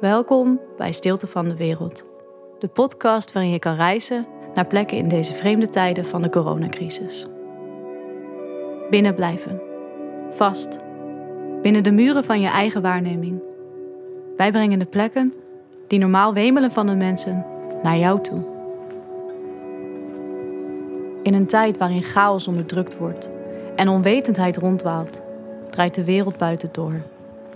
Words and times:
Welkom 0.00 0.60
bij 0.76 0.92
Stilte 0.92 1.26
van 1.26 1.48
de 1.48 1.56
Wereld, 1.56 2.04
de 2.58 2.68
podcast 2.68 3.32
waarin 3.32 3.52
je 3.52 3.58
kan 3.58 3.74
reizen 3.74 4.26
naar 4.54 4.66
plekken 4.66 4.96
in 4.96 5.08
deze 5.08 5.32
vreemde 5.32 5.68
tijden 5.68 6.06
van 6.06 6.22
de 6.22 6.30
coronacrisis. 6.30 7.26
Binnen 8.90 9.14
blijven, 9.14 9.60
vast, 10.30 10.78
binnen 11.62 11.82
de 11.82 11.90
muren 11.90 12.24
van 12.24 12.40
je 12.40 12.48
eigen 12.48 12.82
waarneming. 12.82 13.42
Wij 14.36 14.50
brengen 14.50 14.78
de 14.78 14.84
plekken 14.84 15.34
die 15.86 15.98
normaal 15.98 16.34
wemelen 16.34 16.70
van 16.70 16.86
de 16.86 16.94
mensen 16.94 17.46
naar 17.82 17.98
jou 17.98 18.20
toe. 18.20 18.44
In 21.22 21.34
een 21.34 21.46
tijd 21.46 21.78
waarin 21.78 22.02
chaos 22.02 22.48
onderdrukt 22.48 22.98
wordt 22.98 23.30
en 23.76 23.88
onwetendheid 23.88 24.56
rondwaalt, 24.56 25.22
draait 25.70 25.94
de 25.94 26.04
wereld 26.04 26.36
buiten 26.36 26.68
door, 26.72 27.02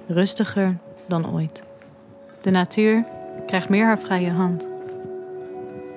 rustiger 0.06 0.76
dan 1.06 1.34
ooit. 1.34 1.62
De 2.44 2.50
natuur 2.50 3.04
krijgt 3.46 3.68
meer 3.68 3.84
haar 3.84 3.98
vrije 3.98 4.30
hand. 4.30 4.68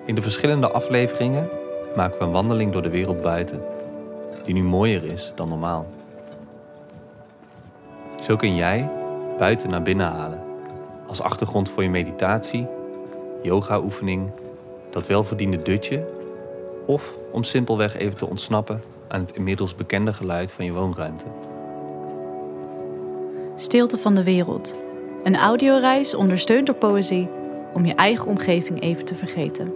In 0.06 0.16
de 0.16 0.22
verschillende 0.22 0.72
afleveringen 0.72 1.50
maken 1.96 2.18
we 2.18 2.23
een 2.23 2.32
wandeling 2.32 2.72
door 2.72 2.82
de 2.82 2.90
wereld 2.90 3.22
buiten, 3.22 3.62
die 4.46 4.54
nu 4.54 4.64
mooier 4.64 5.04
is 5.04 5.32
dan 5.36 5.50
normaal. 5.50 5.88
Zo 8.22 8.36
kun 8.36 8.56
jij 8.56 8.90
buiten 9.38 9.70
naar 9.70 9.82
binnen 9.82 10.06
halen, 10.06 10.40
als 11.08 11.22
achtergrond 11.22 11.70
voor 11.70 11.84
je 11.84 11.90
meditatie, 11.90 12.68
yoga-oefening, 13.42 14.32
dat 14.90 15.08
welverdiende 15.08 15.62
dutje 15.62 16.06
of 16.86 17.18
om 17.32 17.44
simpelweg 17.44 17.98
even 17.98 18.18
te 18.18 18.28
ontsnappen 18.28 18.82
aan 19.08 19.22
het 19.22 19.32
inmiddels 19.32 19.76
bekende 19.76 20.14
geluid 20.14 20.52
van 20.52 20.66
je 20.66 20.72
woonruimte. 20.72 21.25
Stilte 23.56 23.98
van 23.98 24.16
de 24.16 24.23
wereld. 24.23 24.87
Een 25.28 25.36
audioreis 25.36 26.16
ondersteund 26.16 26.66
door 26.66 26.75
poëzie 26.75 27.30
om 27.73 27.86
je 27.86 27.94
eigen 27.94 28.28
omgeving 28.28 28.81
even 28.81 29.06
te 29.06 29.16
vergeten. 29.16 29.73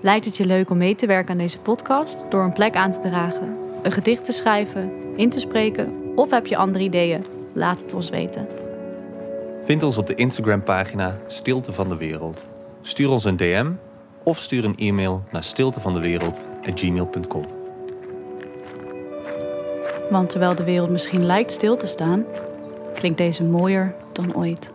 Lijkt 0.00 0.24
het 0.24 0.36
je 0.36 0.46
leuk 0.46 0.70
om 0.70 0.76
mee 0.76 0.94
te 0.94 1.06
werken 1.06 1.30
aan 1.30 1.38
deze 1.38 1.58
podcast 1.58 2.26
door 2.28 2.42
een 2.42 2.52
plek 2.52 2.76
aan 2.76 2.90
te 2.90 2.98
dragen, 2.98 3.56
een 3.82 3.92
gedicht 3.92 4.24
te 4.24 4.32
schrijven, 4.32 4.92
in 5.16 5.30
te 5.30 5.38
spreken 5.38 6.12
of 6.14 6.30
heb 6.30 6.46
je 6.46 6.56
andere 6.56 6.84
ideeën? 6.84 7.24
Laat 7.52 7.80
het 7.80 7.94
ons 7.94 8.10
weten. 8.10 8.46
Vind 9.64 9.82
ons 9.82 9.96
op 9.96 10.06
de 10.06 10.14
Instagram-pagina 10.14 11.18
Stilte 11.26 11.72
van 11.72 11.88
de 11.88 11.96
Wereld. 11.96 12.44
Stuur 12.82 13.10
ons 13.10 13.24
een 13.24 13.36
DM 13.36 13.70
of 14.22 14.38
stuur 14.38 14.64
een 14.64 14.76
e-mail 14.76 15.22
naar 15.30 15.44
stiltevandewereld.gmail.com. 15.44 17.44
Want 20.10 20.30
terwijl 20.30 20.54
de 20.54 20.64
wereld 20.64 20.90
misschien 20.90 21.26
lijkt 21.26 21.52
stil 21.52 21.76
te 21.76 21.86
staan, 21.86 22.24
klinkt 22.94 23.18
deze 23.18 23.44
mooier 23.44 23.94
dan 24.12 24.34
ooit. 24.34 24.72